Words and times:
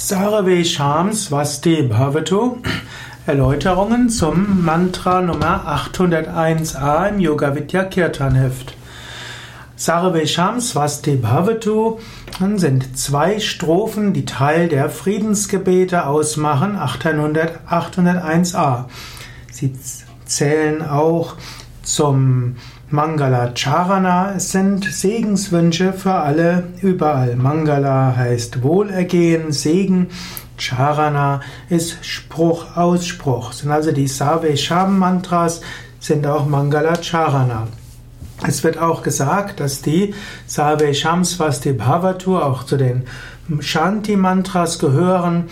Sarve 0.00 0.64
Sham 0.64 1.12
Swasti 1.12 1.82
Bhavatu 1.82 2.58
Erläuterungen 3.26 4.08
zum 4.08 4.64
Mantra 4.64 5.20
Nummer 5.20 5.66
801a 5.66 7.08
im 7.08 7.18
Yoga 7.18 7.56
Vidya 7.56 7.82
Kirtan 7.82 8.36
Heft. 8.36 8.74
Sarve 9.74 10.24
Sham 10.28 10.60
Swasti 10.60 11.16
Bhavatu 11.16 11.98
sind 12.54 12.96
zwei 12.96 13.40
Strophen, 13.40 14.12
die 14.12 14.24
Teil 14.24 14.68
der 14.68 14.88
Friedensgebete 14.88 16.06
ausmachen, 16.06 16.76
800, 16.76 17.66
801a. 17.68 18.84
Sie 19.50 19.72
zählen 20.24 20.80
auch 20.88 21.34
zum 21.88 22.56
Mangala 22.90 23.52
Charana 23.54 24.38
sind 24.38 24.84
Segenswünsche 24.84 25.94
für 25.94 26.12
alle 26.12 26.64
überall. 26.82 27.34
Mangala 27.34 28.14
heißt 28.14 28.62
Wohlergehen, 28.62 29.52
Segen. 29.52 30.08
Charana 30.58 31.40
ist 31.70 32.04
Spruch, 32.04 32.76
Ausspruch. 32.76 33.52
Sind 33.52 33.70
also 33.70 33.92
die 33.92 34.06
Save 34.06 34.56
Sham 34.56 34.98
Mantras 34.98 35.62
sind 35.98 36.26
auch 36.26 36.46
Mangala 36.46 37.02
Charana. 37.02 37.68
Es 38.46 38.62
wird 38.62 38.78
auch 38.78 39.02
gesagt, 39.02 39.58
dass 39.58 39.80
die 39.80 40.14
Save 40.46 40.92
Sham 40.94 41.24
Swasti 41.24 41.72
Bhavatu 41.72 42.38
auch 42.38 42.64
zu 42.64 42.76
den 42.76 43.04
Shanti 43.60 44.16
Mantras 44.16 44.78
gehören. 44.78 45.44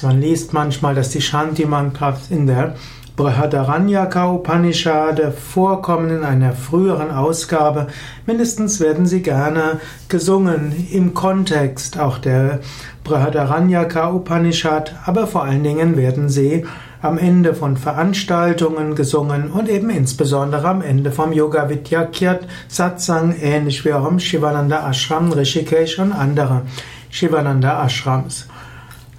Man 0.00 0.22
liest 0.22 0.54
manchmal, 0.54 0.94
dass 0.94 1.10
die 1.10 1.20
Shanti 1.20 1.66
Mantras 1.66 2.30
in 2.30 2.46
der 2.46 2.76
Brihadaranyaka 3.16 4.32
Upanishad 4.32 5.34
vorkommen 5.34 6.10
in 6.10 6.24
einer 6.24 6.52
früheren 6.52 7.10
Ausgabe. 7.10 7.88
Mindestens 8.26 8.80
werden 8.80 9.04
sie 9.04 9.22
gerne 9.22 9.80
gesungen 10.08 10.88
im 10.90 11.12
Kontext 11.12 11.98
auch 11.98 12.18
der 12.18 12.60
Brihadaranyaka 13.04 14.10
Upanishad, 14.12 14.94
aber 15.04 15.26
vor 15.26 15.44
allen 15.44 15.62
Dingen 15.62 15.96
werden 15.96 16.28
sie 16.30 16.64
am 17.02 17.18
Ende 17.18 17.54
von 17.54 17.76
Veranstaltungen 17.76 18.94
gesungen 18.94 19.50
und 19.50 19.68
eben 19.68 19.90
insbesondere 19.90 20.68
am 20.68 20.80
Ende 20.80 21.10
vom 21.10 21.32
Yoga 21.32 21.68
Vidya 21.68 22.04
Kyat 22.04 22.46
Satsang, 22.68 23.34
ähnlich 23.40 23.84
wie 23.84 23.92
auch 23.92 24.08
im 24.08 24.20
Shivananda 24.20 24.88
Ashram, 24.88 25.32
Rishikesh 25.32 25.98
und 25.98 26.12
andere 26.12 26.62
Shivananda 27.10 27.84
Ashrams. 27.84 28.46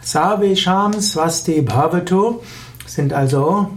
Savesham 0.02 0.94
Swasti 0.94 1.62
Bhavatu 1.62 2.40
sind 2.86 3.14
also 3.14 3.70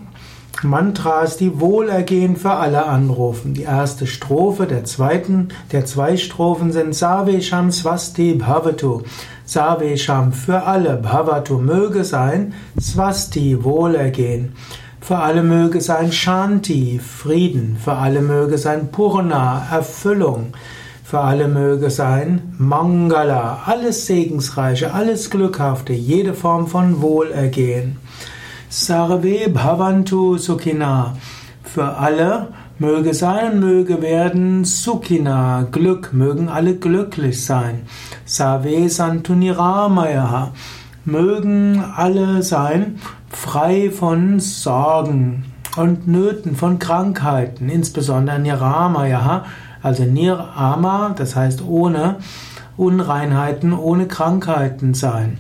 Mantras, 0.64 1.36
die 1.36 1.60
Wohlergehen 1.60 2.36
für 2.36 2.52
alle 2.52 2.86
anrufen. 2.86 3.54
Die 3.54 3.62
erste 3.62 4.06
Strophe 4.06 4.66
der 4.66 4.84
zweiten, 4.84 5.48
der 5.72 5.84
zwei 5.84 6.16
Strophen 6.16 6.72
sind 6.72 6.94
Savesham 6.94 7.70
Swasti 7.70 8.34
Bhavatu. 8.34 9.02
Savesham 9.44 10.32
für 10.32 10.62
alle, 10.62 10.96
Bhavatu 10.96 11.58
möge 11.58 12.04
sein, 12.04 12.54
Swasti 12.80 13.62
Wohlergehen. 13.64 14.54
Für 15.00 15.18
alle 15.18 15.42
möge 15.42 15.80
sein 15.80 16.10
Shanti, 16.10 16.98
Frieden. 16.98 17.76
Für 17.82 17.92
alle 17.92 18.22
möge 18.22 18.58
sein 18.58 18.91
Purna, 18.91 19.66
Erfüllung. 19.70 20.54
Für 21.04 21.20
alle 21.20 21.46
möge 21.46 21.91
sein 21.91 22.54
Mangala, 22.58 23.62
alles 23.66 24.06
Segensreiche, 24.06 24.92
alles 24.92 25.30
Glückhafte, 25.30 25.92
jede 25.92 26.34
Form 26.34 26.66
von 26.66 27.00
Wohlergehen. 27.00 27.98
Sarve 28.78 29.48
Bhavantu 29.48 30.36
Sukhina. 30.36 31.16
Für 31.62 31.96
alle 31.96 32.48
möge 32.78 33.14
sein, 33.14 33.58
möge 33.58 34.02
werden 34.02 34.66
Sukhina. 34.66 35.66
Glück, 35.72 36.12
mögen 36.12 36.50
alle 36.50 36.77
glücklich 36.77 37.42
sein. 37.42 37.86
Save 38.27 38.91
Santuniramayaha. 38.91 40.52
Mögen 41.06 41.82
alle 41.97 42.42
sein 42.42 42.98
frei 43.30 43.91
von 43.91 44.41
Sorgen 44.41 45.44
und 45.78 46.06
Nöten, 46.06 46.54
von 46.54 46.78
Krankheiten, 46.78 47.70
insbesondere 47.70 48.38
Niramayaha, 48.38 49.47
also 49.82 50.04
Nirama, 50.04 51.14
das 51.16 51.34
heißt 51.34 51.62
ohne 51.66 52.16
Unreinheiten, 52.76 53.72
ohne 53.72 54.06
Krankheiten 54.06 54.93
sein. 54.93 55.38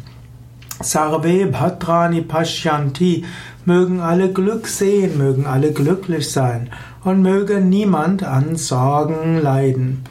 Sarve 0.80 1.46
Bhadrani 1.46 2.20
Pashyanti, 2.20 3.24
mögen 3.64 4.00
alle 4.00 4.32
Glück 4.32 4.68
sehen, 4.68 5.18
mögen 5.18 5.46
alle 5.46 5.72
glücklich 5.72 6.30
sein 6.30 6.70
und 7.02 7.22
möge 7.22 7.60
niemand 7.60 8.22
an 8.22 8.56
Sorgen 8.56 9.40
leiden. 9.40 10.04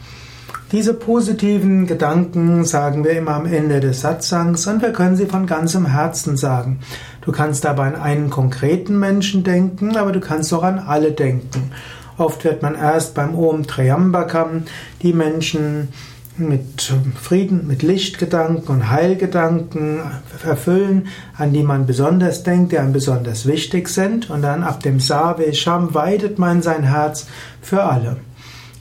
Diese 0.71 0.93
positiven 0.93 1.85
Gedanken 1.85 2.65
sagen 2.65 3.03
wir 3.03 3.11
immer 3.11 3.35
am 3.35 3.45
Ende 3.45 3.79
des 3.79 4.01
Satsangs 4.01 4.65
und 4.67 4.81
wir 4.81 4.91
können 4.91 5.15
sie 5.15 5.27
von 5.27 5.45
ganzem 5.45 5.85
Herzen 5.85 6.35
sagen. 6.35 6.79
Du 7.21 7.31
kannst 7.31 7.63
dabei 7.63 7.87
an 7.87 7.95
einen 7.95 8.29
konkreten 8.29 8.99
Menschen 8.99 9.43
denken, 9.43 9.95
aber 9.95 10.11
du 10.11 10.19
kannst 10.19 10.53
auch 10.53 10.63
an 10.63 10.79
alle 10.79 11.11
denken. 11.11 11.71
Oft 12.17 12.43
wird 12.43 12.61
man 12.61 12.75
erst 12.75 13.13
beim 13.13 13.35
Om 13.35 13.67
Triambakam 13.67 14.63
die 15.01 15.13
Menschen 15.13 15.89
mit 16.37 16.93
Frieden, 17.21 17.67
mit 17.67 17.81
Lichtgedanken 17.81 18.67
und 18.67 18.89
Heilgedanken 18.89 19.99
erfüllen, 20.43 21.07
an 21.37 21.53
die 21.53 21.63
man 21.63 21.85
besonders 21.85 22.43
denkt, 22.43 22.71
die 22.71 22.79
einem 22.79 22.93
besonders 22.93 23.45
wichtig 23.45 23.89
sind. 23.89 24.29
Und 24.29 24.41
dann 24.41 24.63
ab 24.63 24.81
dem 24.83 24.99
Save 24.99 25.53
Sham 25.53 25.93
weidet 25.93 26.39
man 26.39 26.61
sein 26.61 26.83
Herz 26.83 27.27
für 27.61 27.83
alle. 27.83 28.17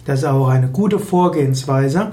Das 0.05 0.21
ist 0.21 0.27
auch 0.27 0.49
eine 0.49 0.69
gute 0.69 0.99
Vorgehensweise. 0.99 2.13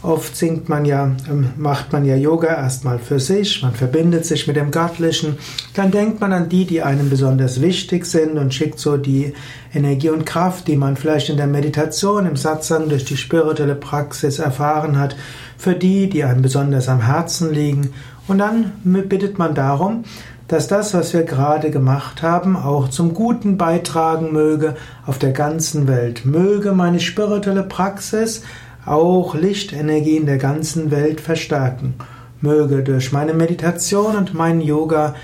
Oft 0.00 0.36
singt 0.36 0.68
man 0.68 0.84
ja, 0.84 1.10
ähm, 1.28 1.50
macht 1.56 1.92
man 1.92 2.04
ja 2.04 2.14
Yoga 2.14 2.46
erstmal 2.46 3.00
für 3.00 3.18
sich, 3.18 3.62
man 3.62 3.74
verbindet 3.74 4.24
sich 4.24 4.46
mit 4.46 4.54
dem 4.54 4.70
Göttlichen, 4.70 5.38
dann 5.74 5.90
denkt 5.90 6.20
man 6.20 6.32
an 6.32 6.48
die, 6.48 6.66
die 6.66 6.82
einem 6.82 7.10
besonders 7.10 7.60
wichtig 7.60 8.06
sind 8.06 8.38
und 8.38 8.54
schickt 8.54 8.78
so 8.78 8.96
die 8.96 9.34
Energie 9.74 10.10
und 10.10 10.24
Kraft, 10.24 10.68
die 10.68 10.76
man 10.76 10.96
vielleicht 10.96 11.30
in 11.30 11.36
der 11.36 11.48
Meditation, 11.48 12.26
im 12.26 12.36
Satsang 12.36 12.88
durch 12.88 13.06
die 13.06 13.16
spirituelle 13.16 13.74
Praxis 13.74 14.38
erfahren 14.38 15.00
hat, 15.00 15.16
für 15.56 15.74
die, 15.74 16.08
die 16.08 16.22
einem 16.22 16.42
besonders 16.42 16.88
am 16.88 17.00
Herzen 17.00 17.52
liegen. 17.52 17.92
Und 18.28 18.38
dann 18.38 18.72
bittet 18.84 19.38
man 19.38 19.56
darum, 19.56 20.04
dass 20.46 20.68
das, 20.68 20.94
was 20.94 21.12
wir 21.12 21.24
gerade 21.24 21.70
gemacht 21.70 22.22
haben, 22.22 22.56
auch 22.56 22.88
zum 22.88 23.14
Guten 23.14 23.58
beitragen 23.58 24.32
möge 24.32 24.76
auf 25.06 25.18
der 25.18 25.32
ganzen 25.32 25.88
Welt. 25.88 26.24
Möge 26.24 26.72
meine 26.72 27.00
spirituelle 27.00 27.64
Praxis 27.64 28.42
auch 28.90 29.34
Lichtenergie 29.34 30.16
in 30.16 30.26
der 30.26 30.38
ganzen 30.38 30.90
Welt 30.90 31.20
verstärken. 31.20 31.94
Möge 32.40 32.82
durch 32.82 33.12
meine 33.12 33.34
Meditation 33.34 34.16
und 34.16 34.34
mein 34.34 34.60
Yoga 34.60 35.14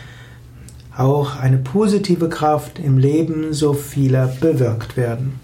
auch 0.97 1.36
eine 1.41 1.58
positive 1.58 2.28
Kraft 2.28 2.78
im 2.78 2.98
Leben 2.98 3.53
so 3.53 3.72
vieler 3.72 4.26
bewirkt 4.41 4.97
werden. 4.97 5.41